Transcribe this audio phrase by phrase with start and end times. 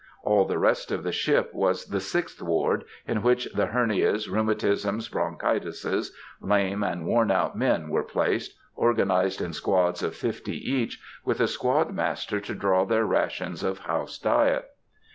[0.23, 5.07] All the rest of the ship was the sixth ward, in which the hernias, rheumatisms,
[5.11, 11.39] bronchitises, lame and worn out men were placed, organized in squads of fifty each, with
[11.39, 14.69] a squad master to draw their rations of house diet.